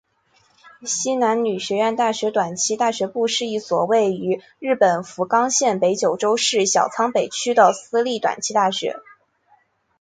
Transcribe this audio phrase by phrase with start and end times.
[0.83, 8.99] 西南女学院大学短期大学部是一所位于日本福冈县北九州市小仓北区的私立短期大学。